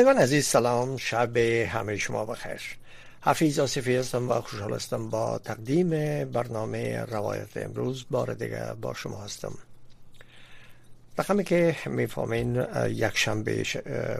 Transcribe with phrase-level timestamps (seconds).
[0.00, 2.60] شنوندگان عزیز سلام شب همه شما بخیر.
[3.22, 5.90] حفیظ آصفی هستم و خوشحال هستم با تقدیم
[6.24, 9.52] برنامه روایت امروز بار دیگه با شما هستم.
[11.18, 13.64] رقمی که می‌فهمین یک شنبه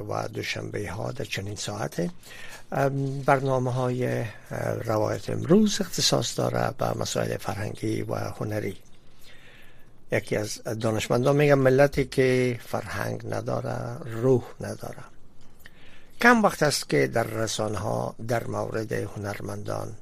[0.08, 2.10] و دوشنبه ها در چنین ساعت
[3.26, 4.24] برنامه های
[4.84, 8.76] روایت امروز اختصاص داره به مسائل فرهنگی و هنری.
[10.12, 15.19] یکی از دانشمندان میگن ملتی که فرهنگ نداره روح نداره.
[16.22, 19.96] کم وقت است که در رسانه ها در مورد هنرمندان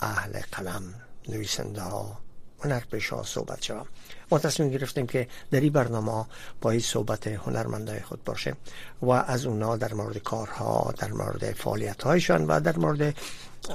[0.00, 0.82] اهل قلم
[1.28, 2.18] نویسنده ها
[2.64, 3.86] هنرپیشه ها صحبت شوم.
[4.30, 6.24] ما تصمیم گرفتیم که در این برنامه
[6.60, 8.56] با صحبت هنرمندای خود باشه
[9.02, 13.14] و از اونا در مورد کارها در مورد فعالیت هایشان و در مورد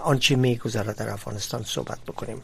[0.04, 2.42] آنچه میگذره در افغانستان صحبت بکنیم.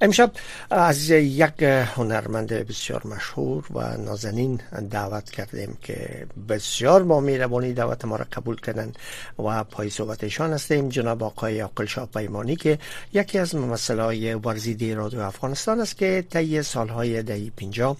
[0.00, 0.30] امشب
[0.70, 4.60] از یک هنرمند بسیار مشهور و نازنین
[4.90, 8.92] دعوت کردیم که بسیار با میربانی دعوت ما را قبول کردن
[9.38, 10.88] و پای صحبتشان هستیم.
[10.88, 12.78] جناب آقای عقل شاه پیمانی که
[13.12, 17.96] یکی از ممثلای ورزیده رادیو افغانستان است که طی سالهای دهی پینجا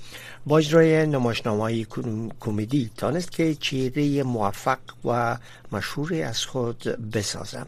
[0.49, 1.87] با اجرای نمایشنامه
[2.41, 5.37] کمدی تانست که چیره موفق و
[5.73, 6.79] مشهور از خود
[7.13, 7.67] بسازم.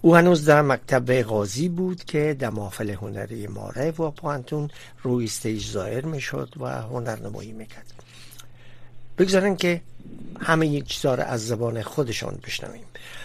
[0.00, 4.70] او هنوز در مکتب غازی بود که در محفل هنری ماره و پوانتون
[5.02, 7.92] روی استیج ظاهر می شد و هنرنمایی می‌کرد.
[9.18, 9.80] بگذارن که
[10.40, 12.84] همه یک چیزا از زبان خودشان بشنویم.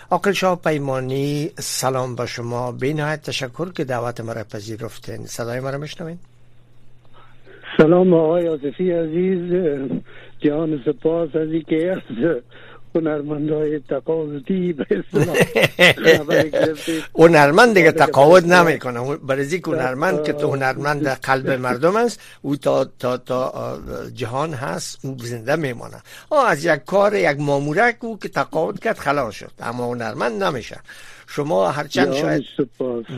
[0.10, 2.72] آقل شاه پیمانی سلام با شما.
[2.72, 5.26] به نهایت تشکر که دعوت مرا پذیرفتین.
[5.26, 6.20] صدای مرا میشنوین.
[7.78, 9.54] سلام آقای آزفی عزیز
[10.40, 11.98] جان سپاس از که از
[12.96, 14.86] هنرمندای تقاوتی به
[17.16, 19.18] هنرمند دیگه تقاوت نمی‌کنه.
[19.18, 23.78] برای که هنرمند که تو هنرمند قلب مردم است او تا, تا, تا
[24.14, 25.98] جهان هست زنده میمانه.
[26.48, 29.52] از یک کار یک مامورک او که تقاوت کرد خلاص شد.
[29.60, 30.80] اما هنرمند نمیشه.
[31.28, 32.44] شما هرچند شاید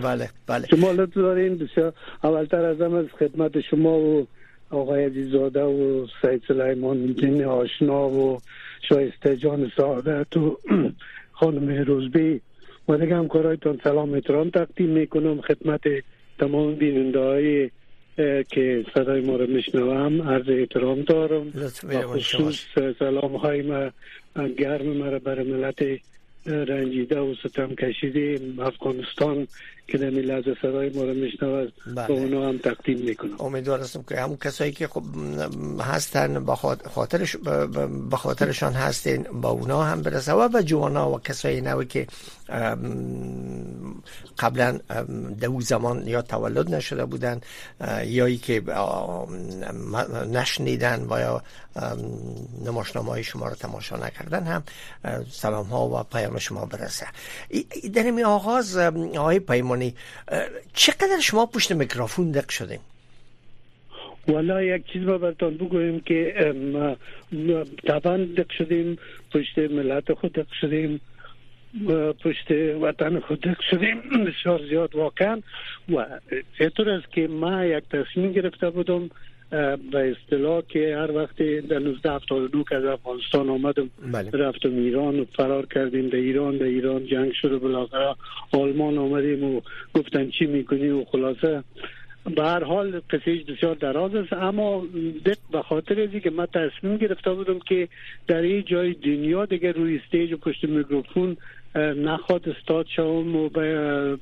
[0.04, 0.68] بله بله.
[0.68, 1.58] شما لطف دارین.
[1.58, 4.28] بسیار اولتر از از خدمت شما و
[4.70, 8.40] آقای عزیزاده و سید سلیمان دین آشنا و
[8.90, 10.60] شایسته جان سعادت و
[11.40, 12.42] خانم روزبی.
[12.88, 15.82] و دیگه همکارایتان سلام احترام تقدیم می‌کنم خدمت
[16.40, 17.70] تمام بیننده های
[18.52, 20.22] که صدای ما رو میشنوم.
[20.22, 21.52] عرض احترام دارم.
[21.92, 22.66] خصوص
[23.00, 23.90] سلام های ما
[24.58, 26.00] گرم مرا برای ملت
[26.46, 29.48] رنجیده و ستم کشیده افغانستان.
[29.88, 32.12] که در لحظه صدای ما رو میشنود بله.
[32.12, 33.36] اونا هم تقدیم می‌کنم.
[33.40, 35.04] امیدوار هستم که همون کسایی که خب
[35.80, 36.56] هستن با
[36.96, 37.36] خاطرش
[38.10, 40.34] با خاطرشان هستین با اونا هم برسه.
[40.34, 42.08] و به جوانا و کسایی نوی که
[44.40, 44.80] قبلا
[45.42, 47.42] دو زمان یا تولد نشده بودن
[48.06, 48.62] یا ای که
[50.32, 51.44] نشنیدن و یا
[52.66, 54.64] نماشنامه های شما رو تماشا نکردن هم
[55.32, 57.06] سلام ها و پیام شما برسه.
[57.94, 59.40] در این آغاز آقای
[60.74, 62.80] چقدر شما پشت میکروفون دق شدیم
[64.28, 66.34] والا یک چیز با برتان بگویم که
[67.88, 68.98] طبعا دق شدیم
[69.34, 71.02] پشت ملت خود دق شدیم
[72.24, 74.02] پشت وطن خود شدیم.
[74.28, 75.42] بسیار زیاد واقعا.
[75.90, 76.06] و
[76.60, 79.10] اینطور است که ما یک تصمیم گرفته بودم
[79.92, 84.30] به اصطلاح که هر وقت در 1979 که از افغانستان آمدم بله.
[84.32, 88.16] رفتم ایران و فرار کردیم در ایران در ایران جنگ شده بالاخره
[88.52, 89.62] آلمان آمدیم و
[89.94, 91.64] گفتن چی می‌کنی و خلاصه
[92.36, 94.86] به هر حال قصه بسیار دراز است اما
[95.26, 97.88] دق به خاطر ازی که من تصمیم گرفته بودم که
[98.28, 101.38] در این جای دنیا دیگه روی استیج و پشت میکروفون
[101.80, 103.50] نخواد استاد شوم و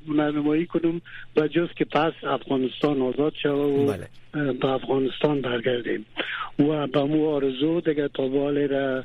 [0.08, 1.02] نمایی کنم
[1.38, 4.08] و جز که پس افغانستان آزاد شوم و بله.
[4.54, 6.06] به افغانستان برگردیم
[6.60, 9.04] و به مو آرزو دیگه تا را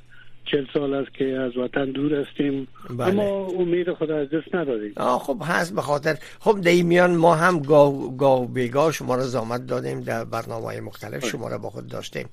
[0.50, 2.69] چل سال است که از وطن دور هستیم.
[2.91, 3.09] بله.
[3.09, 4.93] اما امید خدا از دست ندادیم.
[4.97, 6.19] آه خب هست به خاطر.
[6.41, 10.81] خب در میان ما هم گاو, گاو بیگاه شما را زامت دادیم در برنامه های
[10.81, 11.31] مختلف بله.
[11.31, 12.29] شما را با خود داشتیم.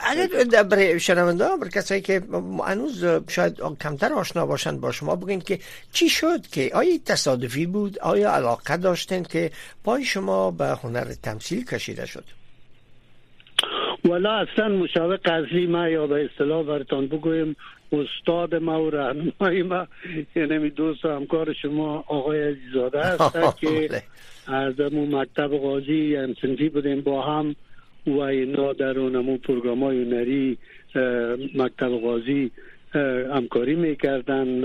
[0.00, 2.22] اگر برای شنونده برای کسایی که
[2.66, 5.58] هنوز شاید کمتر آشنا باشند با شما بگین که
[5.92, 9.50] چی شد که آیا تصادفی بود؟ آیا علاقه داشتین که
[9.84, 12.24] پای شما به هنر تمثیل کشیده شد؟
[14.04, 17.56] والا اصلا مشاور قضلی ما یا به اصطلاح برتان بگویم
[17.92, 19.86] استاد ما و رهنمای ما.
[20.36, 24.02] یعنی دوست و همکار شما آقای عزیزاده هست که بله.
[24.46, 27.00] از مکتب قاضی همسنفی بودیم.
[27.00, 27.56] با هم
[28.06, 30.58] و اینا در اونمو پروگرام های هنری
[31.54, 32.50] مکتب قاضی
[33.34, 34.62] همکاری می‌کردن.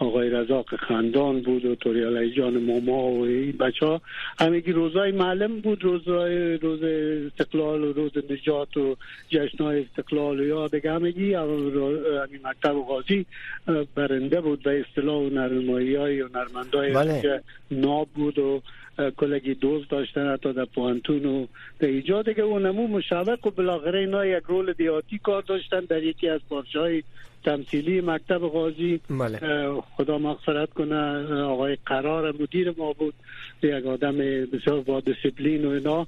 [0.00, 4.00] آقای رزاق خندان بود و توریالی جان ماما و این بچه ها.
[4.38, 8.96] همگی روزای معلم بود روزای روز استقلال و روز نجات و
[9.28, 13.26] جشنهای استقلال و یا دیگه همگی همین مکتب غازی
[13.94, 17.42] برنده بود به اصطلاح و نرمایی های و نرمندای بله.
[17.70, 18.62] ناب بود و
[19.16, 21.46] کلگی دوست داشتن حتی در پوانتون و
[21.78, 26.28] در ایجاد دیگه اونمو مشابق و بالاخره اینا یک رول دیاتی کار داشتن در یکی
[26.28, 27.02] از پارچه
[27.44, 29.38] تمثیلی مکتب غازی بله.
[29.96, 30.96] خدا مغفرت کنه
[31.42, 33.14] آقای قرار مدیر ما بود
[33.62, 34.16] یک آدم
[34.52, 36.06] بسیار با دیسپلین و اینا.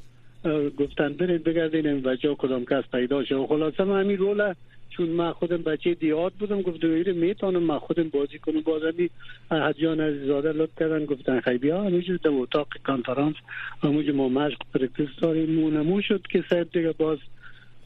[0.79, 4.55] گفتن برید بگردین این وجه کدام کس پیدا شد و خلاصه من همین رول
[4.91, 8.61] چون من خودم بچه دیاد بودم گفت دویره می‌تونم من خودم بازی کنم.
[8.61, 9.11] باز همی
[9.51, 13.37] حجیان عزیزاده لط کردن گفتن خیلی بیا همینجور در اتاق کانفرانس
[13.83, 15.51] همونجور ما مشق پرکتس داریم.
[15.61, 17.19] مونمو شد که صاحب دیگه باز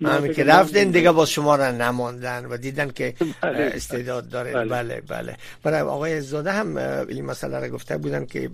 [0.04, 3.72] همین که رفتن دیگه با شما را نماندن و دیدن که بله.
[3.74, 5.36] استعداد داره بله بله, بله.
[5.62, 6.76] برای آقای زاده هم
[7.08, 8.50] این مسئله را گفته بودن که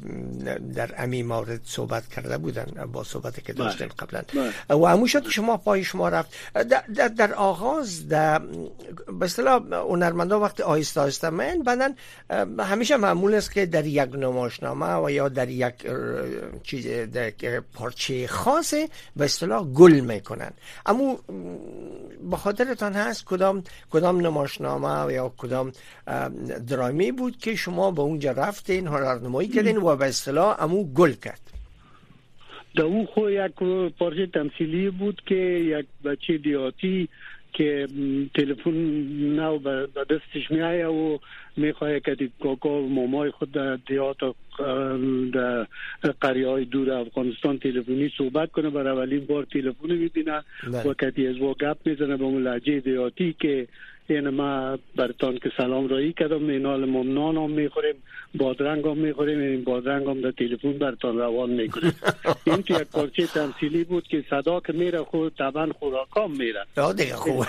[0.75, 3.95] در امی مورد صحبت کرده بودن با صحبتی که داشتن بله.
[3.99, 4.23] قبلا
[4.69, 4.79] بله.
[4.81, 8.39] و همون شد شما پای شما رفت در, در, در آغاز در
[9.19, 11.95] به اصطلاح هنرمندا وقت آهسته آهسته من بعدن
[12.59, 15.75] همیشه معمول است که در یک نمایشنامه و یا در یک
[16.63, 20.51] چیز در پارچه خاصه به اصطلاح گل می‌کنن
[20.87, 21.19] اما
[22.23, 25.73] با خاطرتان هست کدام کدام نمایشنامه یا کدام
[26.69, 31.41] درامی بود که شما به اونجا رفتین هنرنمایی کردین و به اصطلاح امو گل کرد؟
[32.77, 33.53] در اون خو یک
[33.99, 37.09] پارچه تمثیلی بود که یک بچه دیاتی
[37.53, 37.89] که
[38.35, 38.71] تلفن
[39.37, 41.19] نو به دستش میایه و
[41.57, 44.17] می‌خواه که کاکا و مامای خود در دیات
[45.33, 45.67] در
[46.21, 50.83] قریه های دور افغانستان تلفنی صحبت کنه برای اولین بار تلفن می‌بینه بله.
[50.83, 53.69] و کتی از و گپ می‌زنه به اون لحجه دیاتی که
[54.07, 57.95] این ما برتان که سلام رایی کردم مینال ممنان هم می‌خوریم
[58.35, 61.95] بادرنگ هم می‌خوریم این بادرنگ هم در تلفن برتان روان می‌کنیم.
[62.47, 66.65] این که یک پارچه تمثیلی بود که صدا که میره خود طبعا خوراکام میره.
[66.97, 67.47] دیگه خوب.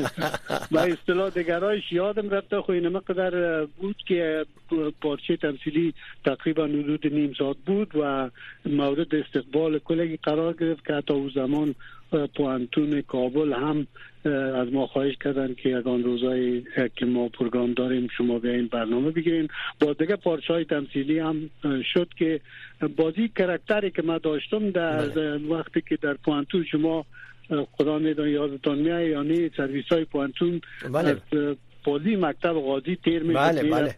[0.72, 4.46] و اصطلاح دیگرایش یادم رفته خو این مقدر بود که
[5.00, 5.94] پارچه تمثیلی
[6.24, 8.30] تقریبا حدود نیم ساعت بود و
[8.66, 11.74] مورد استقبال کلگی قرار گرفت که حتی او زمان
[12.36, 13.86] پوانتون کابل هم
[14.54, 16.64] از ما خواهش کردن که یکان روزایی
[16.96, 19.48] که ما پروگرام داریم شما به این برنامه بگیرین
[19.80, 21.50] با دیگه پارچه های تمثیلی هم
[21.94, 22.40] شد که
[22.96, 25.36] بازی کرکتری که ما داشتم در بله.
[25.36, 27.04] وقتی که در پوانتون شما
[27.72, 30.60] خدا میدون یادتان میای یعنی سرویس های پوانتون
[30.92, 31.16] بله.
[31.84, 33.94] بازی مکتب قاضی تیر می بله بله,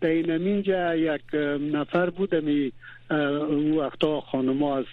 [0.00, 0.32] بله.
[0.32, 1.34] اینجا یک
[1.72, 2.72] نفر بودمی
[3.10, 4.84] او وقتا خانما از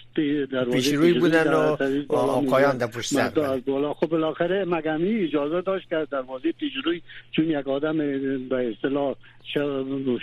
[0.72, 1.76] پیش روی بودن و
[2.14, 7.02] آقایان در پشت سر بالا خب بالاخره مگمی اجازه داشت که دروازه پیش روی
[7.32, 7.96] چون یک آدم
[8.48, 9.14] به اصطلاح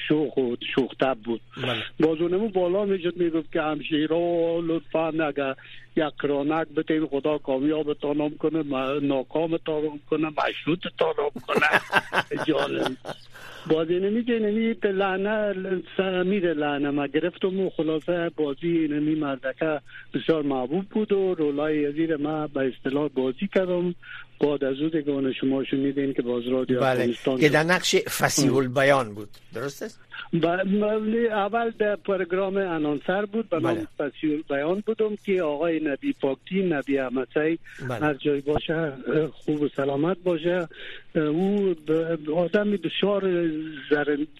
[0.07, 1.41] شوخ و شوخ تب بود.
[1.63, 1.83] بله.
[1.99, 5.55] بازونمو بالا می‌شد می‌گفت که همشیرا لطفا اگر
[5.95, 8.63] یک رانک بتیم خدا کامیاب تانم کنه
[8.99, 11.67] ناکام تانم کنه مشروط تانم کنه.
[12.47, 12.97] جالب.
[13.67, 15.53] بازی نمی به لعنه
[16.23, 19.81] میره لعنه ما گرفتم و خلاصه بازی نمی مردکه
[20.13, 23.95] بسیار محبوب بود و رولای یزیر ما به اصطلاح بازی کردم.
[24.43, 27.13] بعد از او دیگه شما شنیدین که باز رادیو بله.
[27.39, 29.99] که در نقش فسیح بیان بود درست است؟
[31.31, 34.43] اول در پروگرام انانسر بود به نام بله.
[34.49, 37.59] بیان بودم که آقای نبی پاکتی نبی احمدی
[37.89, 38.05] بله.
[38.05, 38.91] هر جای باشه
[39.33, 40.67] خوب و سلامت باشه
[41.15, 41.75] او
[42.35, 43.49] آدم بسیار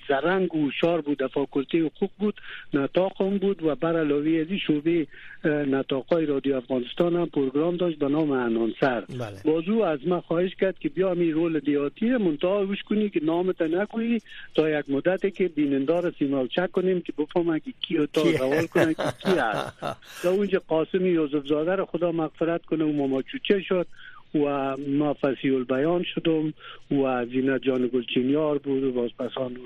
[0.09, 2.35] زرنگ و شار بود در فاکولته حقوق بود
[2.73, 5.07] نتاق بود و بر علاوه از شعبه
[5.45, 9.41] نتاقای رادیو افغانستان هم پروگرام داشت به نام انانسر بله.
[9.45, 13.61] بازو از من خواهش کرد که بیا می رول دیاتی منتها روش کنی که نامت
[13.61, 14.21] نکنی
[14.55, 18.93] تا یک مدتی که بینندار سیمال چک کنیم که بفهمن که کی تا سوال کنن
[18.93, 19.79] که کی هست.
[20.23, 23.87] تا اونجا قاسمی یوسف زاده رو خدا مغفرت کنه و ماما چوچه شد
[24.35, 26.53] و ما فسیول بیان شدم
[26.91, 29.57] و زینت جان گلچینیار بود و باز پسان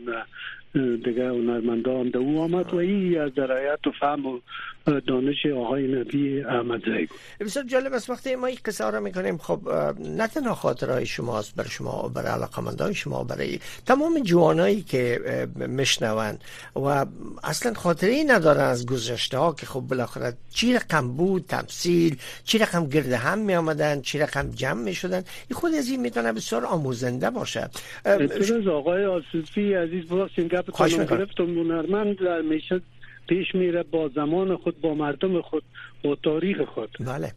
[0.73, 4.39] دیگه هنرمندان در او آمد و ای از درایت و فهم و
[5.07, 7.07] دانش آقای نبی احمد زی
[7.39, 9.59] بسیار جالب است وقتی ما این قصه را می‌کنیم خب
[9.99, 15.19] نه تنها خاطرهای شماست برای شما برای علاقمندان شما برای تمام جوانایی که
[15.55, 16.43] میشنوند
[16.75, 17.05] و
[17.43, 22.57] اصلا خاطره ای ندارن از گذشته ها که خب بالاخره چی رقم بود تمثیل چی
[22.57, 26.33] رقم گرد هم می آمدن چی رقم جمع می شدن این خود از این می‌تونه
[26.33, 27.69] بسیار آموزنده باشه.
[28.71, 30.03] آقای آسفی عزیز
[30.61, 31.17] چپ خواهش میکنم.
[31.17, 32.81] گرفت و هنرمند میشه
[33.27, 35.63] پیش میره با زمان خود با مردم خود
[36.03, 36.89] با تاریخ خود.
[36.99, 37.31] بله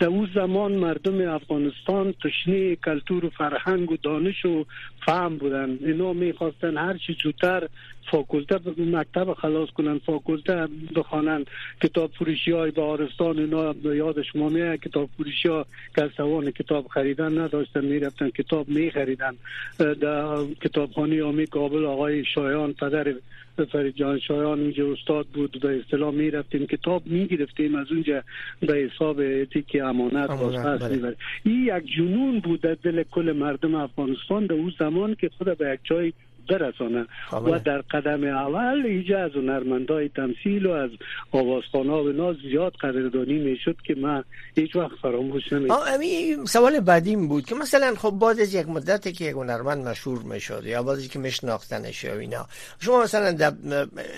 [0.00, 4.64] در او زمان مردم افغانستان تشنه کلتور و فرهنگ و دانش و
[5.06, 5.78] فهم بودن.
[5.80, 7.68] اینا می‌خواستن هر چی زودتر
[8.10, 11.44] فاکولته مکتب خلاص کنن فاکولته بخوانن.
[11.82, 17.38] کتاب فروشی های به آرستان اینا یاد شما میاد کتاب فروشی ها کسوان کتاب خریدن
[17.38, 19.34] نداشتن می‌رفتن کتاب میخریدن.
[19.78, 23.14] در کتابخانه آمی کابل آقای شایان پدر
[23.72, 28.22] فرید جان شایان اینجا استاد بود به اصطلاح می رفتیم کتاب می گرفتیم از اونجا
[28.60, 31.16] به حساب اتیک امانت باز بله.
[31.44, 35.70] این یک جنون بود در دل کل مردم افغانستان در اون زمان که خود به
[35.72, 36.12] یک جای
[36.48, 40.90] برسانه و در قدم اول ایجا از هنرمندای تمثیل و از
[41.32, 45.68] آوازخانه و ناز زیاد قدردانی می‌شد که من هیچ وقت فراموش نمی
[46.46, 50.62] سوال بعدیم بود که مثلا خب بعد از یک مدتی که یک هنرمند مشهور می‌شد
[50.66, 52.46] یا بعد که میشناختنش یا اینا
[52.80, 53.52] شما مثلا در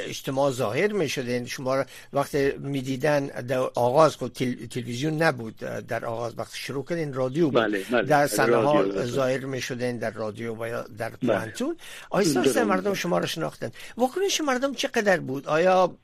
[0.07, 4.33] اجتماع ظاهر می‌شدین شما وقتی می‌دیدن در آغاز خود
[4.71, 5.57] تلویزیون نبود
[5.89, 7.63] در آغاز وقت شروع کردین رادیو بود.
[7.63, 8.03] بله، بله.
[8.03, 11.77] در صحنه ها ظاهر می‌شدین در رادیو و در پانتون
[12.15, 13.71] آیا مردم شما رو شناختن.
[13.97, 15.95] واکنش مردم چقدر بود؟ آیا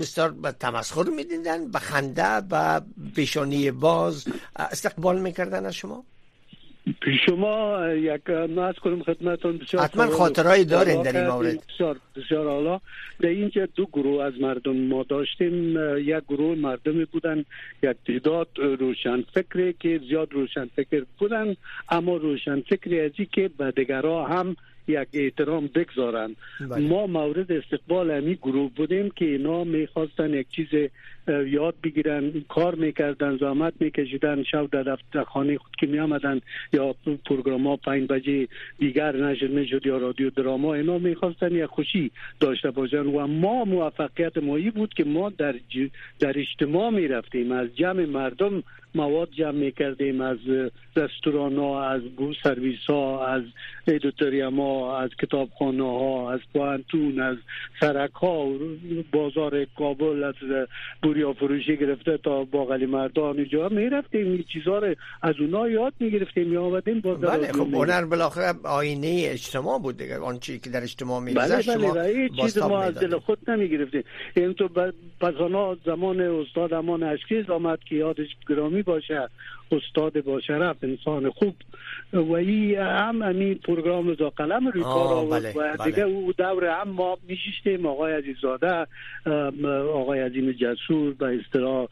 [0.00, 2.80] بسیار به تمسخر می‌دیدن به خنده و
[3.16, 4.24] پیشانی باز
[4.56, 6.04] استقبال می‌کردن از شما؟
[7.26, 11.66] شما یک ناز کنم خدمتون بسیار حتما خاطرهایی دارین در این مورد.
[11.66, 12.80] بسیار بسیار حالا
[13.20, 15.76] در اینجا دو گروه از مردم ما داشتیم.
[15.98, 17.44] یک گروه مردمی بودن
[17.82, 18.48] یک تعداد
[18.80, 21.56] روشن فکری که زیاد روشن فکر بودن
[21.88, 24.56] اما روشن فکری ازی که به دیگرها هم
[24.88, 26.88] یک احترام بگذارن بله.
[26.88, 30.90] ما مورد استقبال همی گروه بودیم که اینا می‌خواستن یک چیز
[31.28, 36.40] یاد بگیرن کار می‌کردن زحمت میکشیدن شب در دفتر خانه خود که میامدن
[36.72, 36.94] یا
[37.26, 42.70] پروگرام ها پنج بجه دیگر نشر می‌شد یا رادیو دراما اینا می‌خواستن یک خوشی داشته
[42.70, 45.54] باشن و ما موفقیت مایی بود که ما در,
[46.18, 47.52] در اجتماع می‌رفتیم.
[47.52, 48.62] از جمع مردم
[48.94, 50.38] مواد جمع می‌کردیم از
[50.96, 53.42] رستوران ها از بو سرویس ها از
[53.86, 57.36] ادوتوریم ها از کتابخانه ها از پوانتون از
[57.80, 58.48] سرک ها
[59.12, 60.34] بازار کابل از
[61.14, 63.68] بوریا فروشی گرفته تا باقلی مردان اینجا.
[63.68, 68.54] می‌رفتیم این چیزها رو از اونا یاد می‌گرفتیم می آمدیم با بله خب هنر بالاخره
[68.64, 70.18] آینه اجتماع بود دیگه.
[70.18, 74.02] آن چیزی که در اجتماع می بله بله چیز ما از دل خود نمی گرفتیم
[74.36, 74.92] این تو پس
[75.86, 79.28] زمان استاد امان اشکیز آمد که یادش گرامی باشه.
[79.74, 81.54] استاد با شرف انسان خوب.
[82.12, 85.90] و ای هم امی پروگرام زا قلم روی کار بله، و بله.
[85.90, 88.86] دیگه او دور هم ما میشیشتیم آقای عزیزاده
[89.92, 91.86] آقای عظیم جسور به اصطلاح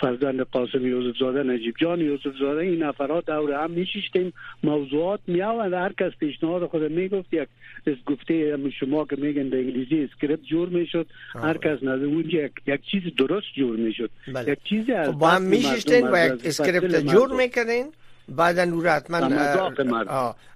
[0.00, 4.32] فرزند قاسم یوسف زاده نجیب جان یوسف زاده این نفرات دور هم میشیشتیم
[4.62, 7.34] موضوعات میاوند هر کس پیشنهاد خود می‌گفت.
[7.34, 7.48] یک
[7.86, 11.06] از گفته شما که میگن به انگلیسی script جور می‌شد.
[11.34, 14.10] هر کس نظر اونجا یک, یک چیز درست جور می‌شد.
[14.34, 14.52] بله.
[14.52, 17.92] یک چیزی از خب با هم میشیشتین و یک script جور می‌کردین
[18.28, 19.18] بعدا نور حتما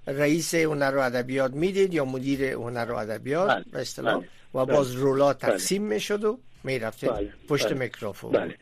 [0.07, 3.65] رئیس هنر و ادبیات می‌دید یا مدیر هنر و ادبیات.
[3.71, 4.23] به اصطلاح.
[4.53, 4.91] و باز.
[4.91, 7.11] رولا تقسیم می‌شد و می‌رفتید
[7.49, 8.53] پشت میکروفون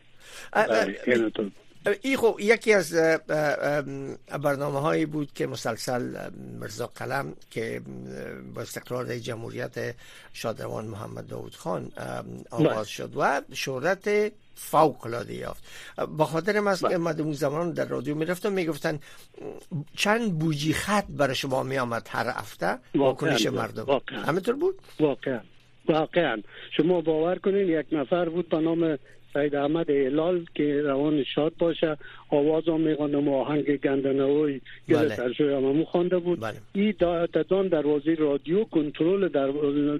[2.02, 2.94] این خب یکی از
[4.42, 6.30] برنامه هایی بود که مسلسل
[6.60, 7.82] مرزا قلم که
[8.54, 9.94] با استقرار جمهوریت
[10.32, 11.92] شادروان محمد داود خان
[12.50, 15.64] آغاز شد و شهرت فوق العاده یافت.
[16.08, 18.98] با خاطر من که من اون زمان در رادیو می‌رفتم می‌گفتن
[19.96, 24.00] چند بوجی خط برای شما میآمد هر هفته؟ واکنش مردم.
[24.26, 25.40] همینطور بود؟ واقعا.
[25.88, 26.42] واقعا.
[26.76, 28.98] شما باور کنین یک نفر بود به نام
[29.32, 31.96] سید احمد اعلال که روان شاد باشه.
[32.28, 36.56] آواز هم میخواندم آهنگ گندنوی گل سرشوی هممو خوانده بود بله.
[36.74, 39.46] ای دادان دروازه رادیو کنترل در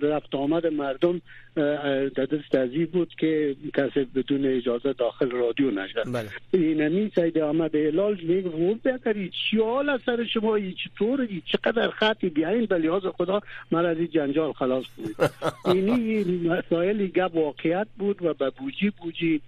[0.03, 1.21] رفت آمد مردم
[1.57, 6.29] در دست ازی بود که کسی بدون اجازه داخل رادیو نشد بله.
[6.51, 12.29] اینمی سید احمد اعلال می‌گفت بهتری چی حال از سر شما ای چطور چقدر خطی
[12.29, 13.41] بیاین به لحاظ خدا
[13.71, 15.17] من از این جنجال خلاص بود
[15.75, 19.41] اینی مسائلی گپ واقعیت بود و به بوجی بوجی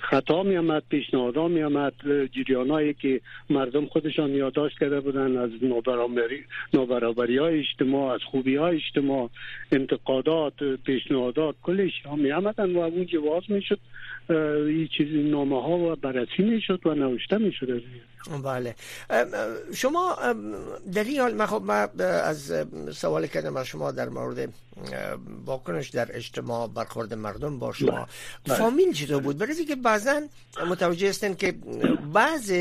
[0.00, 1.92] خطا می آمد پیشنهادها می آمد
[2.32, 5.50] جریانایی که مردم خودشان یادداشت کرده بودن از
[6.72, 9.30] نابرابری های اجتماع از خوبی های اجتماع
[9.72, 13.78] انتقادات پیشنهادات کلش می آمدن و اونجا باز می شد
[14.68, 17.82] این چیزی نامه ها و بررسی می شد و نوشته می شد
[18.44, 18.74] بله.
[19.74, 20.16] شما
[20.92, 22.52] در این حال خب من از
[22.94, 24.48] سوال کردم از شما در مورد
[25.44, 28.06] واکنش در اجتماع برخورد مردم با شما.
[28.44, 28.56] بله.
[28.56, 30.20] فامیل چطور بود؟ برای که بعضا
[30.70, 31.54] متوجه هستن که
[32.12, 32.52] بعض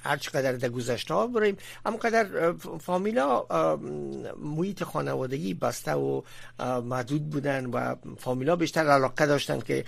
[0.00, 3.46] هر چقدر در گذشته ها بریم اما قدر فامیلا
[4.38, 6.22] محیط خانوادگی بسته و
[6.84, 9.84] محدود بودن و فامیلا بیشتر علاقه داشتن که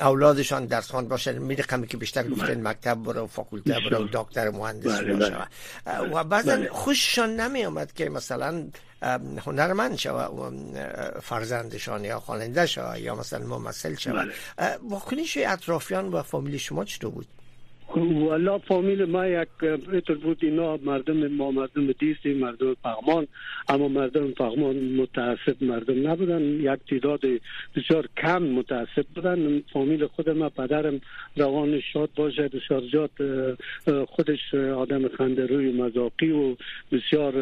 [0.00, 2.70] اولادشان درس خوان باشن می کمی که بیشتر گفتن بله.
[2.70, 5.36] مکتب برو فاکولته برو دکتر مهندس بله باشه
[5.84, 6.10] بله.
[6.10, 8.66] و بعضا خوششان نمی آمد که مثلا
[9.46, 10.50] هنرمند شوه
[11.22, 14.24] فرزندشان یا خواننده شوه یا مثلا ممثل شوه
[14.82, 17.26] واکنش اطرافیان و فامیل شما چطور بود؟
[17.96, 23.26] والا فامیل ما یک اینطور بود اینا مردم ما مردم دیستی مردم فغمان
[23.68, 26.42] اما مردم فغمان متاسب مردم نبودن.
[26.42, 27.20] یک تعداد
[27.76, 29.62] بسیار کم متاسب بودن.
[29.72, 31.00] فامیل خود ما پدرم
[31.36, 33.10] روان شاد باشه بسیار زیاد
[34.08, 36.56] خودش آدم خنده روی مذاقی و
[36.92, 37.32] بسیار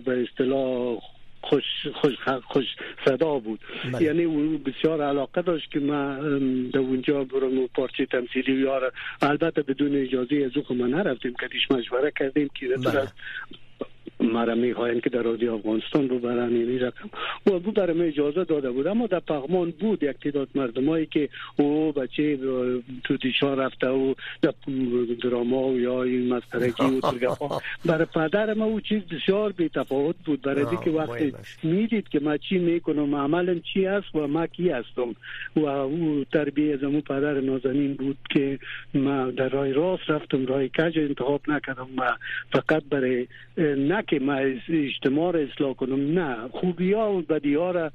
[0.00, 0.98] به اصطلاح
[1.42, 2.14] خوش خوش
[2.48, 2.66] خوش
[3.04, 3.60] صدا بود
[3.92, 4.02] بله.
[4.02, 6.14] یعنی او بسیار علاقه داشت که ما
[6.72, 12.12] در اونجا برم پارچه تمثیلی یار البته بدون اجازه از او ما نرفتیم که مشوره
[12.18, 13.08] کردیم که بله.
[14.22, 17.10] مرا می‌خواین که در رادیو افغانستان رو برن این رقم
[17.46, 21.92] و بود برای اجازه داده بود اما در پغمان بود یک تعداد مردمایی که او
[21.92, 22.38] بچه
[23.04, 24.54] تو دیشان رفته و در
[25.22, 27.48] دراما و یا این مسخرگی و
[27.84, 30.42] برای پدر ما او چیز بسیار بی تفاوت بود.
[30.42, 35.14] برای که وقتی می‌دید که ما چی می‌کنم عملا چی است و ما کی هستم؟
[35.56, 38.58] و او تربیه از پدر نازنین بود که
[38.94, 42.16] ما در راه راست رفتم راه کج انتخاب نکردم و
[42.52, 43.26] فقط برای
[43.58, 44.34] نه که ما
[44.68, 46.18] اجتماع را اصلاح کنم.
[46.18, 47.90] نه خوبی ها و بدی ها را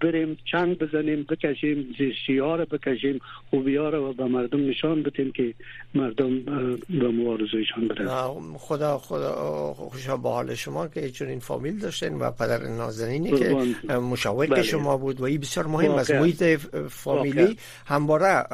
[0.00, 5.32] بریم چنگ بزنیم بکشیم زیشتی ها را بکشیم خوبی ها را به مردم نشان بدیم
[5.32, 5.54] که
[5.94, 6.40] مردم
[6.88, 9.32] به مبارزهشان برسن خدا خدا
[9.74, 13.56] خوشا با حال شما که چون این فامیل داشتین و پدر نازنینی که
[13.94, 14.62] مشاور بله.
[14.62, 16.10] شما بود و این بسیار مهم است.
[16.10, 16.42] محیط
[16.88, 18.44] فامیلی همواره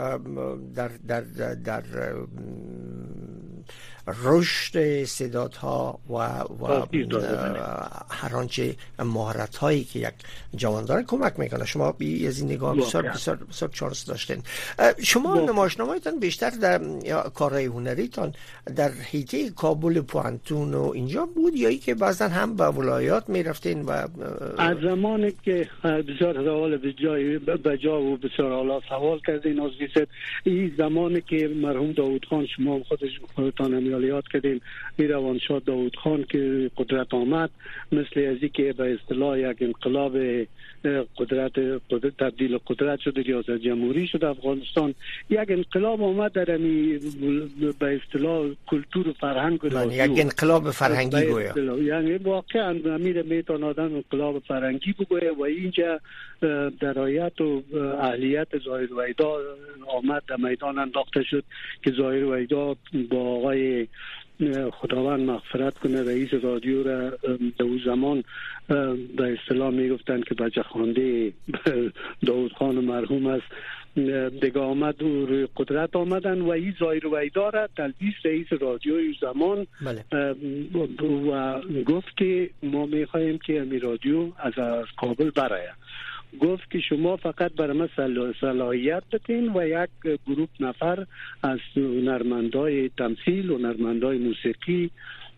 [0.74, 1.82] در در در, در
[4.24, 6.86] رشد استعدادها و, و
[8.10, 10.14] هر آنچه مهارت هایی که یک
[10.56, 11.64] جوان داره کمک می‌کنه.
[11.64, 14.42] شما بی از این نگاه بسیار بسیار بسیار چانس داشتین.
[15.02, 16.80] شما نمایشنامه‌تان بیشتر در
[17.34, 18.34] کارهای هنریتان
[18.76, 23.82] در حیطه کابل پوانتون و اینجا بود یا ای که بعضا هم به ولایات می‌رفتین
[23.82, 23.90] و
[24.58, 29.70] از زمانی که بسیار سوال به جای به جا و بسیار حالا سوال کردین از
[30.44, 34.60] این زمانی که مرحوم داوود خان شما خودش خودتان یاد کردیم.
[34.98, 37.50] روان شاد داود خان که قدرت آمد
[37.92, 40.18] مثل ازی که به اصطلاح یک انقلاب
[41.16, 41.58] قدرت,
[41.90, 44.94] قدرت تبدیل قدرت شد ریاست جمهوری شد افغانستان.
[45.30, 46.98] یک انقلاب آمد در امی
[47.78, 51.78] به اصطلاح کلتور و فرهنگ یعنی یک انقلاب فرهنگی گویا.
[51.78, 56.00] یعنی واقعا امیر میتون آدم انقلاب فرهنگی بگویه و اینجا
[56.80, 57.62] درایت و
[58.00, 59.36] اهلیت ظاهر ویدا
[59.86, 61.44] آمد در میدان انداخته شد
[61.84, 62.76] که ظاهر ویدا
[63.10, 63.85] با آقای
[64.72, 66.02] خداوند مغفرت کنه.
[66.02, 68.24] رئیس رادیو را در اون زمان
[69.16, 71.32] به اصطلاح می‌گفتند که بچه خانده
[72.26, 73.46] داود خان مرحوم است.
[74.40, 76.40] دیگه آمد و روی قدرت آمدن.
[76.40, 80.04] و این زایر ویدار تلبیس رئیس رادیو زمان بله.
[81.30, 85.70] و گفت که ما می‌خواهیم که امی رادیو از, از کابل برایه
[86.40, 87.88] گفت که شما فقط بر ما
[88.40, 91.06] صلاحیت بتین و یک گروپ نفر
[91.42, 94.90] از هنرمندای تمثیل هنرمندای موسیقی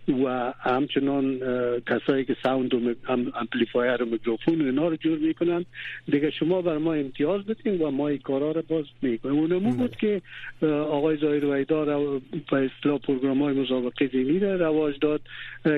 [0.08, 1.40] و همچنان
[1.86, 2.94] کسایی که sound و
[3.34, 5.64] amplifier و میکروفون و اینا رو جور می‌کنن.
[6.06, 9.38] دیگه شما بر ما امتیاز بدین و ما این کارا رو باز می‌کنیم.
[9.38, 10.22] اونمون بود که
[10.62, 15.20] آقای زایر ویدار به اصطلاح پروگرام های مسابقه زینی رو رواج داد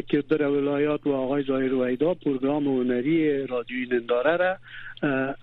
[0.09, 4.57] که در ولایات و آقای زایر ویدار پروگرام هنری رادیوی ننداره را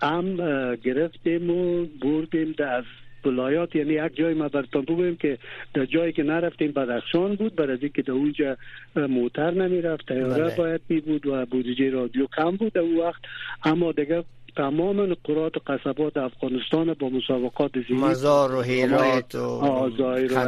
[0.02, 0.36] هم
[0.74, 2.84] گرفتیم و بردیم از
[3.24, 5.38] ولایات یعنی یک جای ما برتان بگویم که
[5.74, 8.56] در جایی که نرفتیم بدخشان بود برای که در اونجا
[8.96, 10.56] موتر نمی رفت تیاره بله.
[10.56, 13.20] باید می بود و بودجه رادیو کم بود در اون وقت.
[13.64, 14.24] اما دیگه
[14.56, 20.38] تمام نقرات و قصبات افغانستان با مسابقات زیدی مزار و هیرات و آزایر و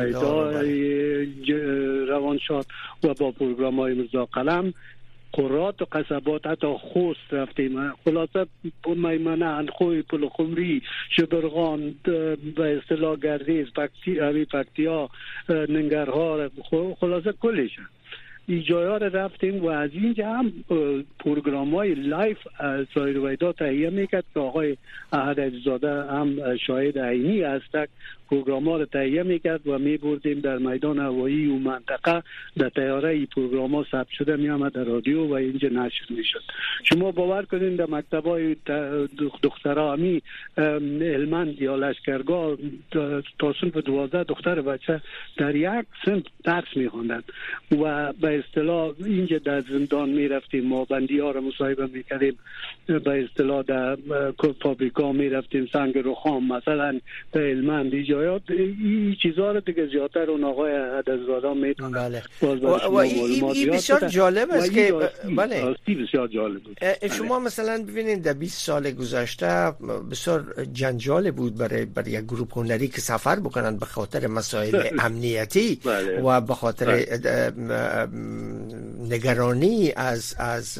[2.09, 2.67] روان شد
[3.05, 4.75] و با پروگرام های مرزا قلم
[5.33, 7.93] قرات و قصبات حتی خوست رفتیم.
[8.05, 8.47] خلاصه
[8.87, 11.95] میمنه انخوی پل خمری شبرغان
[12.57, 13.67] به اصطلاح گردیز
[14.53, 15.09] پکتیا
[15.49, 16.51] ننگرهار
[17.01, 20.53] خلاصه کلش ها رفتیم و از اینجا هم
[21.19, 22.39] پروگرام های live
[22.95, 24.77] سایر ویدا تهیه می‌کرد که آقای
[25.13, 27.77] احد زاده هم شاهد عینی هست
[28.31, 32.23] پروگرام ها رو تهیه می‌کرد و می بردیم در میدان هوایی و منطقه.
[32.57, 36.25] در تیاره ای پروگرام ها ثبت شده می آمد در رادیو و اینجا نشر می
[36.25, 36.43] شد
[36.85, 38.57] شما باور کنید در مکتب های
[39.43, 40.23] دخترها همی
[41.59, 42.57] یا لشکرگاه
[43.39, 45.01] تا صنف دوازده دختر بچه
[45.37, 47.23] در یک سنف درس می خوندن
[47.81, 52.39] و به اصطلاح اینجا در زندان می رفتیم ما بندی ها رو مصاحبه می کردیم
[52.87, 53.97] به اصطلاح در
[54.63, 57.01] فابریکا می رفتیم سنگ رخام مثلا
[57.33, 62.23] در علمند جایات این چیزها رو دیگه زیادتر اون آقای حدزادا می‌تونه بله.
[62.89, 64.95] و, این بسیار جالب است که
[65.37, 65.77] بله.
[65.87, 66.79] بسیار جالب بود.
[67.19, 67.47] شما بله.
[67.47, 69.73] مثلا ببینید در 20 سال گذشته
[70.11, 75.81] بسیار جنجال بود برای برای یک گروه هنری که سفر بکنن به خاطر مسائل امنیتی
[75.85, 76.21] بله.
[76.21, 77.53] و به خاطر بله.
[79.11, 80.79] نگرانی از از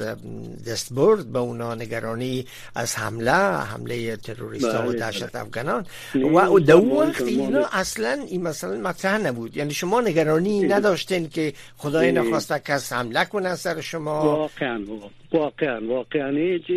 [0.67, 3.33] دستبرد به اونا نگرانی از حمله
[3.73, 5.87] حمله تروریست ها و دهشت افغانان.
[6.15, 9.57] و دو وقت اینا اصلا این مثلا مطرح نبود.
[9.57, 14.81] یعنی شما نگرانی نداشتین که خدای نخواسته کس حمله کنه سر شما؟ واقعا
[15.33, 16.31] واقعا واقعا.
[16.31, 16.71] هیچ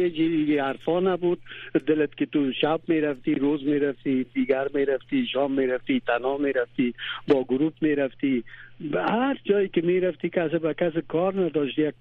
[0.60, 1.40] حرفا نبود.
[1.88, 6.94] دلت که تو شب می‌رفتی روز می‌رفتی دیگر می‌رفتی شام می‌رفتی تنها می‌رفتی
[7.28, 8.44] با گروپ می‌رفتی.
[8.80, 11.94] به هر جایی که می‌رفتی کسی به کسی کار نداشت یک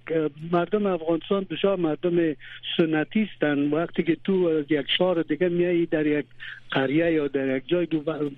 [0.52, 2.36] مردم افغانستان بسیار مردم
[2.76, 6.26] سنتی هستند وقتی که تو از یک شهر دیگه میایی در یک
[6.70, 7.86] قریه یا در یک جای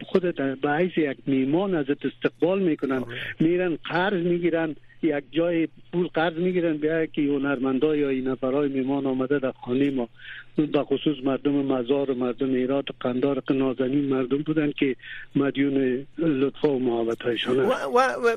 [0.06, 3.04] خودت به حیث یک میمان ازت استقبال می‌کنن.
[3.40, 4.76] میرن قرض می‌گیرن.
[5.02, 9.90] یک جای پول قرض می‌گیرن بیا که هنرمندا یا این نفرای میمان آمده در خانه
[9.90, 10.08] ما.
[10.56, 14.96] به خصوص مردم مزار و مردم ایرات و قندار نازنین مردم بودن که
[15.36, 18.36] مدیون لطفا و محبت هایشان و, و, و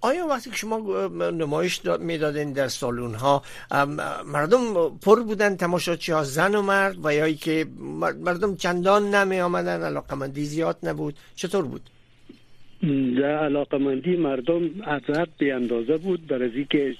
[0.00, 3.42] آیا وقتی که شما نمایش می‌دادین در سالون ها
[4.26, 7.66] مردم پر بودن تماشاچی ها زن و مرد و یا که
[8.24, 11.82] مردم چندان نمی آمدن علاقمندی زیاد نبود چطور بود؟
[13.16, 15.02] در علاقمندی مردم از
[15.38, 16.26] به اندازه بود.
[16.26, 16.94] برای که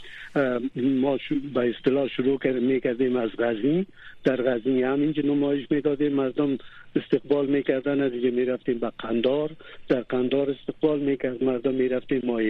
[0.76, 1.18] ما
[1.54, 3.86] به اصطلاح شروع می‌کردیم از غزنی.
[4.24, 6.12] در غزنی هم اینجا نمایش می‌دادیم.
[6.12, 6.58] مردم
[6.96, 9.50] استقبال می‌کردن از اینجا می‌رفتیم به قندار.
[9.88, 12.40] در قندار استقبال می‌کرد مردم می‌رفتیم ما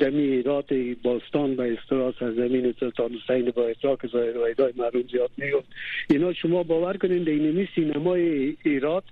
[0.00, 0.68] در ایراد
[1.02, 5.68] باستان به اصطلاح زمین سلطان حسین با ادراک ظاهر و ادای معلوم زیاد می‌گفت
[6.10, 9.04] اینا شما باور کنید اینمی سینمای ایراد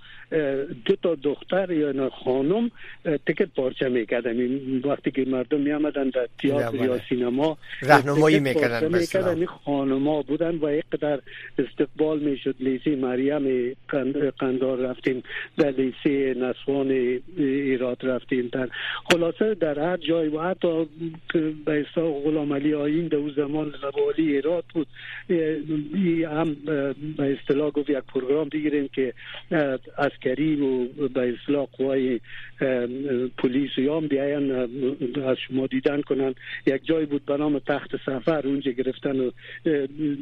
[0.84, 2.70] دو تا دختر یا خانم
[3.04, 4.36] تکت پارچه می‌کردن.
[4.84, 6.98] وقتی که مردم میامدن در تئاتر یا.
[7.08, 9.46] سینما راهنمایی می‌کردن می‌کردن.
[9.46, 11.20] خانما بودن و اینقدر
[11.58, 12.54] استقبال می‌شد.
[12.60, 13.76] لیسی مریم
[14.38, 15.22] قندار رفتیم.
[15.56, 16.90] در لیسی نسوان
[17.38, 18.48] ایراد رفتیم.
[18.52, 18.68] در
[19.10, 20.77] خلاصه در هر جای و حتی
[21.64, 23.74] به اصلاح غلام علی آین در زمان
[24.06, 24.86] والی ایراد بود.
[26.30, 26.56] هم
[27.16, 29.14] به اصطلاح گفت یک پروگرام دیگریم که
[29.98, 32.20] عسکری و به اصلاح قوای
[33.38, 34.52] پلیس یا هم بیاین
[35.26, 36.34] از شما دیدن کنن.
[36.66, 39.30] یک جای بود به نام تخت سفر اونجا گرفتن و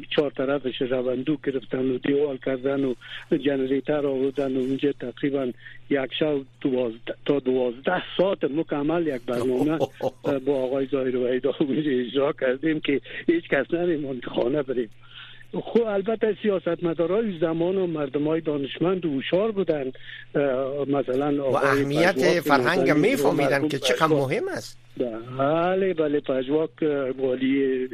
[0.09, 2.93] چهار طرفش روندو گرفتن و دیوال کردن و
[3.37, 5.51] جنریتر آوردن و اونجا تقریبا
[5.89, 6.37] یک شب
[7.25, 9.77] تا دوازده ساعت مکمل یک برنامه
[10.45, 14.89] با آقای زایر و اونجا اجرا کردیم که هیچ کس نریم خانه بریم.
[15.53, 19.91] خب البته سیاست مدارای زمان و مردم های دانشمند و هوشار بودن
[20.87, 24.77] مثلا و اهمیت فرهنگ میفهمیدن که چقدر مهم است.
[25.37, 26.69] بله بله پژواک
[27.17, 27.87] والی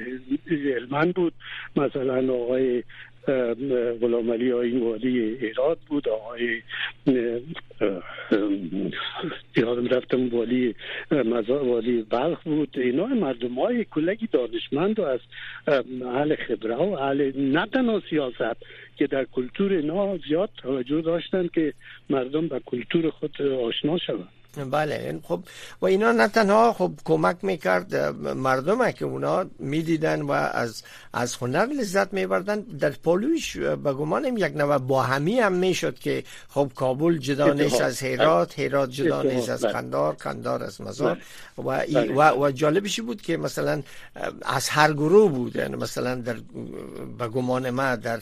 [0.75, 1.33] علمند بود.
[1.75, 2.83] مثلا آقای
[4.01, 6.61] غلام علی آین والی ایراد بود آقای
[9.57, 10.75] یادم رفتم والی
[11.11, 12.69] مزار والی بلخ بود.
[12.73, 15.19] اینا مردم های کلگی دانشمند و از
[16.05, 18.57] اهل خبره و اهل نه تنها سیاست
[18.95, 21.73] که در کلتور اینا زیاد توجه داشتن که
[22.09, 24.42] مردم به کلتور خود آشنا شوند.
[24.57, 25.43] بله خب
[25.81, 27.95] و اینا نه تنها خب کمک می‌کرد
[28.37, 32.59] مردم که اونا می‌دیدن و از از هنر لذت میبردن.
[32.61, 38.03] در پالویش به گمانم یک نوع باهمی هم می‌شد که خب کابل جدا نیست از
[38.03, 41.17] هرات هرات جدا نیست از قندار قندار از مزار.
[41.57, 42.13] بله.
[42.13, 43.81] و, و, و جالبشی بود که مثلا
[44.41, 45.55] از هر گروه بود.
[45.55, 46.35] یعنی مثلا در
[47.17, 48.19] به گمان ما در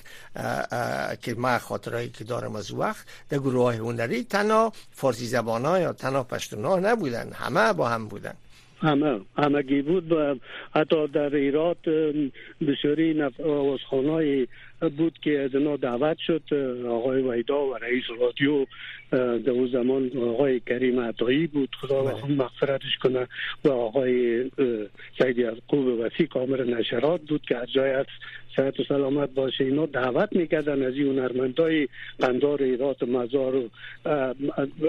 [1.22, 5.80] که ما خاطرهایی که دارم از وقت در گروه های هنری تنها فارسی زبان ها
[5.80, 7.30] یا تنها پشتونا نبودن.
[7.34, 8.34] همه با هم بودن.
[8.82, 10.36] همه همگی بود و
[10.76, 11.78] حتی در ایرات
[12.68, 14.48] بسیاری آوازخانهای
[14.98, 16.42] بود که از اینا دعوت شد.
[16.90, 18.66] آقای ویدا و رئیس رادیو
[19.12, 21.70] در اون زمان آقای کریم عطایی بود.
[21.82, 22.26] خدا بله.
[22.26, 23.28] مغفرتش کنه.
[23.66, 24.44] و آقای
[25.18, 28.06] سید یعقوب وسیع کامر نشرات بود که از جای از
[28.56, 29.64] صحت و سلامت باشه.
[29.64, 31.88] اینا دعوت می‌کردن از این هنرمندای
[32.20, 33.70] قندار ایرات و مزار و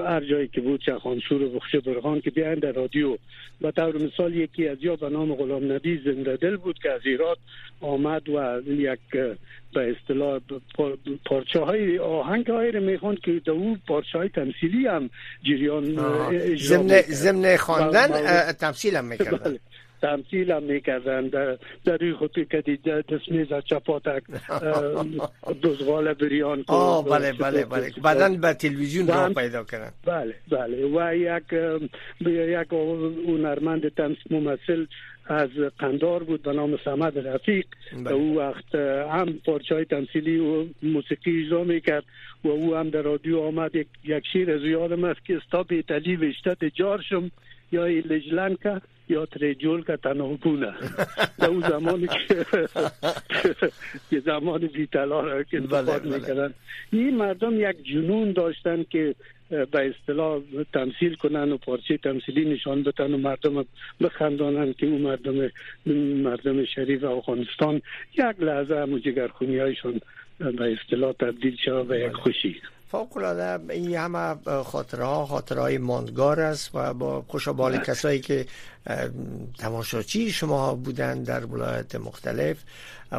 [0.06, 3.16] هر جایی که بود چه خانسور و بخش برخان که بیاین در رادیو.
[3.62, 7.00] و طور مثال یکی از یا به نام غلام نبی زنده دل بود که از
[7.04, 7.38] ایرات
[7.80, 8.98] آمد و یک
[9.74, 10.40] به اصطلاح
[11.24, 15.10] پارچه های آهنگ های رو می‌خوان که در او پارچه های تمثیلی هم
[15.42, 15.84] جریان
[17.06, 18.08] زمن خواندن
[18.52, 19.38] تمثیل هم می‌کردن.
[19.38, 19.60] بله.
[20.02, 21.28] تمثیل هم می‌کردن.
[21.28, 22.60] در در خودی که
[23.08, 24.22] دسمیز چپاتک
[25.62, 27.92] دوزغال بریان آه بله بله بله.
[28.02, 29.92] بعدا به تلویزیون را پیدا کردن.
[30.06, 30.86] بله بله.
[30.86, 31.52] و یک
[32.26, 32.72] یک
[33.28, 34.86] هنرمند تمثیل ممثل
[35.26, 37.66] از قندار بود به نام سمد رفیق.
[38.04, 38.12] بله.
[38.12, 38.74] او وقت
[39.14, 42.04] هم پارچه های تمثیلی و موسیقی اجرا می‌کرد
[42.44, 43.70] و او هم در رادیو آمد.
[43.74, 47.30] یک, شیر از یادم است که استا بیتلی وشتت جارشم
[47.72, 50.38] یا لجلنکا یا تریجول که تنها
[51.38, 52.08] در اون زمانی
[54.10, 56.16] که زمان بیتلا را که بله، بله.
[56.16, 56.54] می‌کردن.
[56.92, 59.14] این مردم یک جنون داشتن که
[59.50, 60.40] به اصطلاح
[60.72, 63.64] تمثیل کنن و پارچه تمثیلی نشان بدن و مردم
[64.00, 65.50] بخندانن که اون مردم
[66.22, 67.82] مردم شریف افغانستان
[68.14, 70.00] یک لحظه هم جگرخونی هایشون
[70.38, 72.60] به اصطلاح تبدیل شد به یک خوشی.
[72.92, 77.84] فوق العاده این همه خاطره ها خاطره های ماندگار است و با خوشابال بله.
[77.84, 78.46] کسایی که
[79.58, 82.56] تماشاچی شما بودن در ولایت مختلف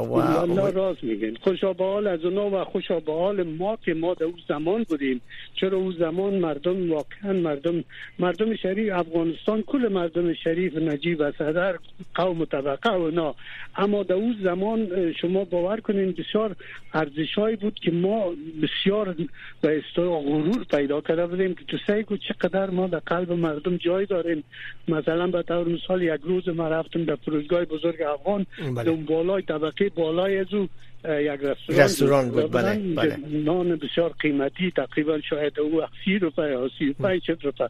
[0.01, 4.13] و راست میگن خوشا به حال از اونا و خوشا به حال ما که ما
[4.13, 5.21] در اون زمان بودیم.
[5.55, 7.83] چرا اون زمان مردم واقعا مردم
[8.19, 11.75] مردم شریف افغانستان کل مردم شریف نجیب و صدر
[12.15, 13.33] قوم و طبقه و نه
[13.75, 16.55] اما در اون زمان شما باور کنین بسیار
[16.93, 19.15] ارزشهایی بود که ما بسیار
[19.61, 24.05] به اصطلاح غرور پیدا کرده بودیم که تو سعی چقدر ما در قلب مردم جای
[24.05, 24.43] داریم.
[24.87, 28.45] مثلا به طور مثال یک روز ما رفتم در فروشگاه بزرگ افغان.
[28.75, 28.89] بله.
[28.89, 29.41] اون بالای
[29.89, 30.67] طبقه بالای از او
[31.05, 32.51] یک رستوران, رستوران بود.
[32.51, 33.17] بله, بله.
[33.31, 37.69] نان بسیار قیمتی تقریبا شاید او سی روپه یا سی روپه چه روپه.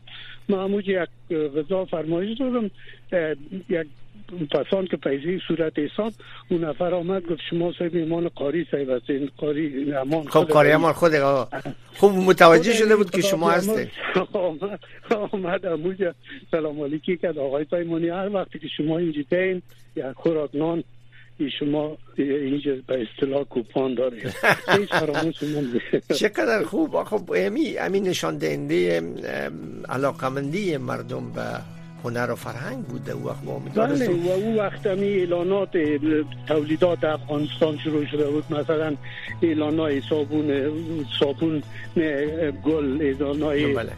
[0.50, 2.72] ما هموج یک غذا فرمایش دادم.
[3.70, 3.88] یک
[4.52, 6.14] پسان که پیزی صورت حساب
[6.50, 10.94] اون نفر آمد گفت شما صاحب ایمان قاری صاحب هستین قاری امان خب قاری امان
[10.94, 11.12] خود
[11.94, 13.88] خوب متوجه شده بود که شما هستین
[14.34, 14.80] آمد
[15.32, 16.14] آمد اموجا
[16.52, 18.10] سلام علیکی کرد آقای پیمانی.
[18.10, 19.62] هر وقتی که شما اینجا تین
[19.96, 20.84] یا خوراک نان
[21.60, 24.18] شما اینجا به اصطلاح کوپان داره
[26.20, 27.04] چقدر خوب.
[27.04, 29.02] خب امی امین نشان دهنده
[29.90, 31.42] علاقمندی مردم به
[32.04, 35.70] هنر و فرهنگ بود او وقت بله و او وقت همی اعلانات
[36.48, 38.44] تولیدات افغانستان شروع شده بود.
[38.50, 38.96] مثلا
[39.42, 40.72] اعلان های صابون
[41.20, 41.64] صابون
[42.66, 43.92] گل اعلان های بله.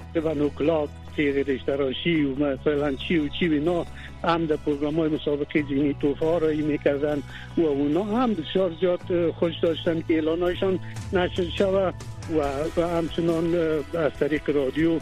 [1.15, 3.85] تیغ رشتراشی و مثلا چی و چی اینا
[4.23, 7.23] هم در پروگرام های مسابقه زینی توفه ها رایی می‌کردن
[7.57, 10.79] و اونا هم بسیار زیاد خوش داشتن که اعلان هایشان
[11.13, 11.93] نشر شود
[12.77, 13.55] و همچنان
[13.93, 14.99] از طریق رادیو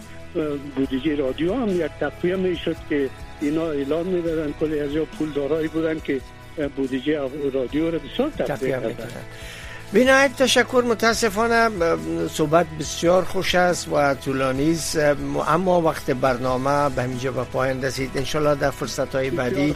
[0.76, 3.10] بودجه رادیو هم یک تقویه می‌شد که
[3.42, 6.22] اینا اعلان می‌دادن کلی از یا پول دارایی بودن که
[6.76, 7.20] بودجه
[7.54, 9.08] رادیو رو بسیار تقویه کردن.
[9.94, 11.70] بینایت تشکر متاسفانه
[12.28, 14.98] صحبت بسیار خوش است و طولانی است
[15.48, 18.12] اما وقت برنامه به همینجا به پایان رسید.
[18.16, 19.76] انشالله در فرصت های بعدی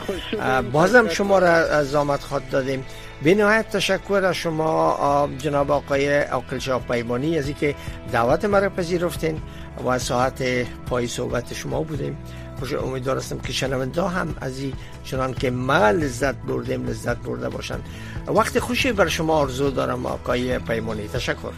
[0.72, 2.86] بازم شما را زامت خواد دادیم.
[3.22, 7.76] بینایت تشکر از شما جناب آقای عقل شاه پیمانی از اینکه
[8.12, 9.42] دعوت مرا پذیرفتین
[9.86, 10.44] و ساعت
[10.86, 12.18] پای صحبت شما بودیم.
[12.60, 17.50] خوش امیدوار هستم که شنونده هم از این چنان که ما لذت بردیم لذت برده
[17.50, 17.84] باشند
[18.28, 21.52] وقت خوشی بر شما آرزو دارم آقای پیمانی تشکر.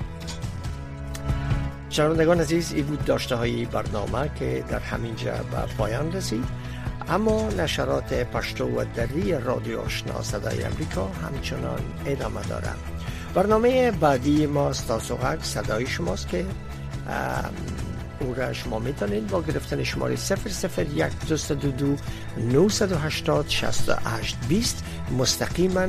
[1.89, 6.68] شنوندگان عزیز ای بود داشته های برنامه که در همینجا به پایان رسید.
[7.10, 12.76] اما نشرات پشتو و دری رادیو آشنا صدای امریکا همچنان ادامه دارم
[13.34, 16.45] برنامه بعدی ما ستاسوغک صدای شماست که
[18.19, 21.95] او را شما می‌تونید با گرفتن شماره 001 222
[22.38, 24.84] 980 68 20
[25.17, 25.88] مستقیما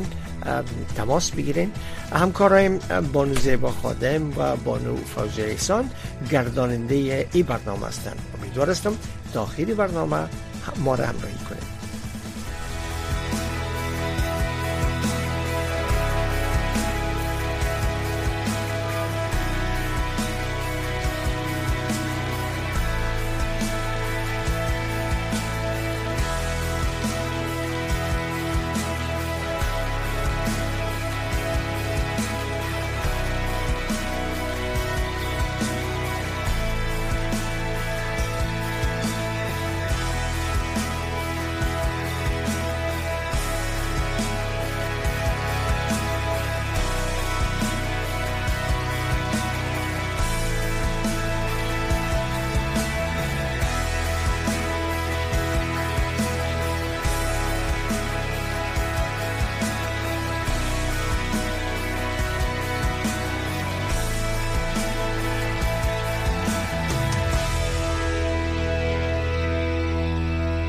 [0.97, 1.73] تماس بگیرین.
[2.13, 2.79] همکارایم
[3.13, 5.91] بانو زیبا خادم و بانو فوزی احسان
[6.31, 8.19] گرداننده ای برنامه هستند.
[8.39, 8.93] امیدوار هستم
[9.35, 10.29] تا برنامه
[10.77, 11.70] ما را همراهی کنید